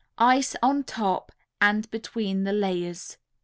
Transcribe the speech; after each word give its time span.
Ice 0.17 0.55
on 0.63 0.83
top 0.83 1.31
and 1.61 1.87
between 1.91 2.43
the 2.43 2.53
layers. 2.53 3.17